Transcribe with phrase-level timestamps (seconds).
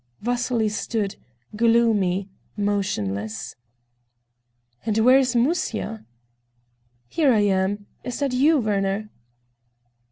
[0.19, 1.15] Vasily stood,
[1.55, 3.55] gloomy, motionless.
[4.83, 6.05] "And where is Musya?"
[7.07, 7.85] "Here I am.
[8.03, 9.09] Is that you, Werner?"